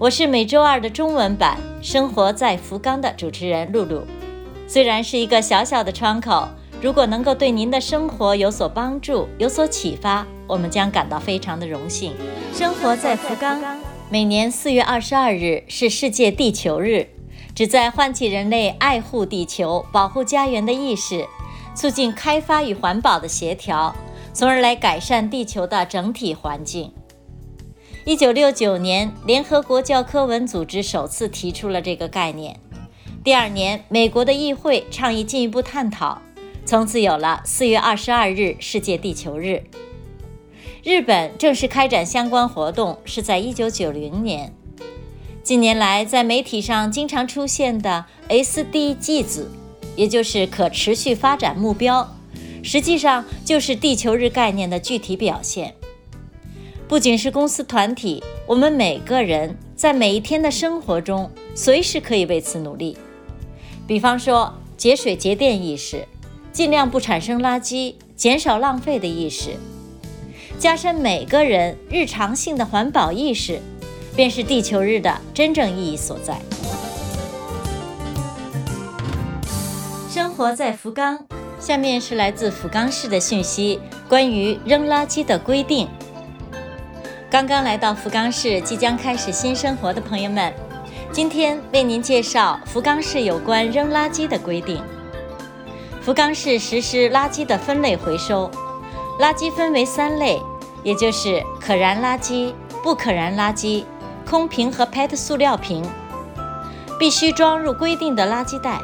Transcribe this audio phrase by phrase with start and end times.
[0.00, 4.04] 我是每周二的中文版《生活在福冈》的主持人露露。
[4.68, 6.46] 虽然是一个小小的窗口，
[6.80, 12.14] 如果能够对您的生活有所帮助、有所启发，我们将感到非常的荣幸。
[12.54, 13.60] 生活在福冈，
[14.08, 17.08] 每年四月二十二日是世界地球日，
[17.52, 21.26] 旨在唤起人类爱护地球、保护家园的意识，
[21.74, 23.92] 促进开发与环保的协调，
[24.32, 26.92] 从而来改善地球的整体环境。
[28.08, 32.58] 一九六九年，联合国教科文组织首次提出了这个概念。
[33.22, 36.22] 第二年，美国的议会倡议进一步探讨，
[36.64, 39.62] 从此有了四月二十二日世界地球日。
[40.82, 44.54] 日本正式开展相关活动是在一九九零年。
[45.42, 49.50] 近年来，在媒体上经常出现的 SDG 字，
[49.96, 52.16] 也就是可持续发展目标，
[52.62, 55.74] 实际上就是地球日概念的具体表现。
[56.88, 62.96] 不仅是公司团体，我们每个人在每一天的生活中，随时可以为此努力。
[63.86, 66.08] 比方说，节水节电意识，
[66.50, 69.50] 尽量不产生垃圾，减少浪费的意识，
[70.58, 73.60] 加深每个人日常性的环保意识，
[74.16, 76.40] 便是地球日的真正意义所在。
[80.08, 81.26] 生活在福冈，
[81.60, 83.78] 下面是来自福冈市的讯息，
[84.08, 85.86] 关于扔垃圾的规定。
[87.30, 90.50] 刚刚来到福冈市，即将开始新生活的朋友们，
[91.12, 94.82] 今天为您介绍福冈市有关扔垃圾的规定。
[96.00, 98.50] 福冈市实施垃圾的分类回收，
[99.20, 100.40] 垃圾分为三类，
[100.82, 103.84] 也就是可燃垃圾、不可燃垃圾、
[104.26, 105.84] 空瓶和 PET 塑料瓶，
[106.98, 108.80] 必须装入规定的垃圾袋。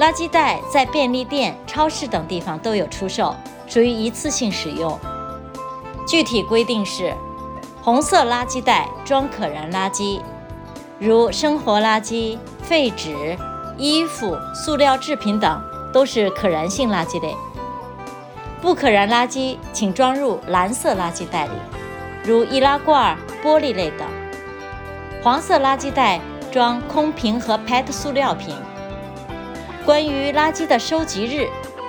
[0.00, 3.36] 垃圾袋在便利店、超市等地方都有出售，
[3.66, 4.98] 属于一次性使用。
[6.08, 7.14] 具体规定是。
[7.90, 10.20] 红色垃圾袋装可燃垃圾，
[11.00, 13.36] 如生活垃圾、废纸、
[13.76, 15.60] 衣服、塑料制品等，
[15.92, 17.34] 都是可燃性垃圾类。
[18.62, 21.52] 不可燃垃圾请装入蓝色垃圾袋里，
[22.22, 24.06] 如易拉罐、玻璃类等。
[25.20, 26.20] 黄色垃圾袋
[26.52, 28.54] 装空瓶和 PET 塑料瓶。
[29.84, 31.48] 关于垃圾的收集日，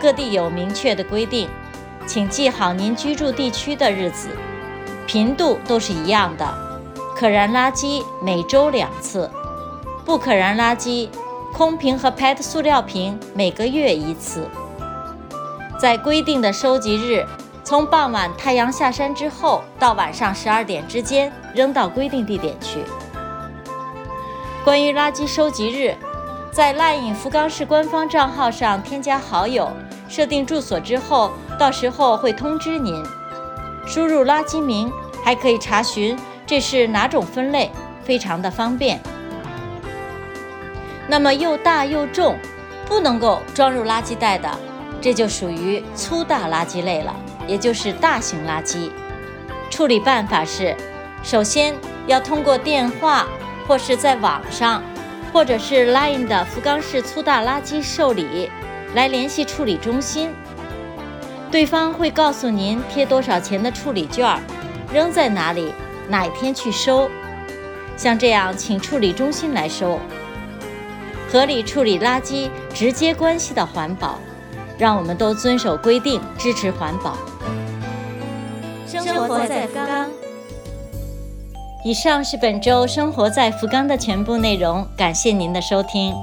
[0.00, 1.50] 各地有明确的规定，
[2.06, 4.30] 请记好您居住地区的日子。
[5.06, 6.46] 频度都是一样的，
[7.14, 9.30] 可燃垃圾每周两次，
[10.04, 11.08] 不可燃垃圾
[11.52, 14.48] 空瓶和 PET 塑料瓶每个月一次。
[15.78, 17.26] 在规定的收集日，
[17.64, 22.84] 从傍晚太阳下山之后到晚上十二点之间扔到规定地点去。
[24.64, 25.96] 关于垃圾收集日，
[26.52, 29.68] 在 LINE 福冈市官方账号上添加好友，
[30.08, 33.04] 设定住所之后，到时候会通知您。
[33.92, 34.90] 输入垃圾名，
[35.22, 37.70] 还可以查询这是哪种分类，
[38.02, 38.98] 非常的方便。
[41.06, 42.38] 那么又大又重，
[42.86, 44.48] 不能够装入垃圾袋的，
[44.98, 47.14] 这就属于粗大垃圾类了，
[47.46, 48.88] 也就是大型垃圾。
[49.68, 50.74] 处理办法是：
[51.22, 51.74] 首先
[52.06, 53.26] 要通过电话，
[53.68, 54.82] 或是在网上，
[55.34, 58.50] 或者是 LINE 的福冈市粗大垃圾受理，
[58.94, 60.30] 来联系处理中心。
[61.52, 64.26] 对方会告诉您贴多少钱的处理券，
[64.90, 65.70] 扔在哪里，
[66.08, 67.10] 哪一天去收。
[67.94, 70.00] 像这样，请处理中心来收。
[71.30, 74.18] 合理处理垃圾，直接关系到环保，
[74.78, 77.18] 让我们都遵守规定，支持环保。
[78.86, 80.08] 生活在福冈。
[81.84, 86.14] 以上是本周生活在福冈的全部内容，感谢您的收听。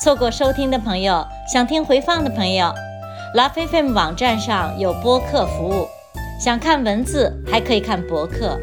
[0.00, 2.72] 错过收听的朋友，想听回放的朋友。
[3.36, 5.86] 拉菲菲姆网站上有播客服务，
[6.40, 8.58] 想看文字还可以看博客。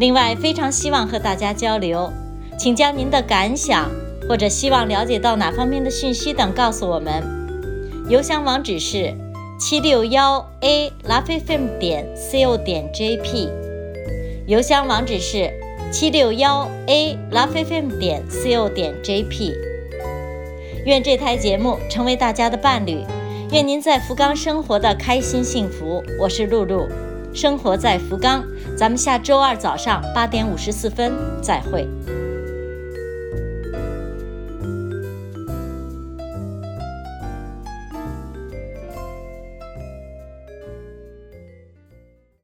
[0.00, 2.12] 另外，非常希望和大家交流，
[2.58, 3.88] 请将您的感想
[4.28, 7.22] 或者希望了解到哪方面的信息等告诉我们。
[8.08, 9.14] 邮箱网址是
[9.56, 13.48] 七六幺 a 拉菲菲姆点 co 点 jp。
[14.48, 15.48] 邮箱网址是
[15.92, 19.54] 七六幺 a 拉菲菲姆点 co 点 jp。
[20.86, 23.04] 愿这台节目成为大家的伴侣。
[23.52, 26.00] 愿您在福冈生活的开心幸福。
[26.20, 26.88] 我是露露，
[27.34, 28.44] 生活在福冈。
[28.76, 31.12] 咱们下周二早上八点五十四分
[31.42, 31.88] 再会。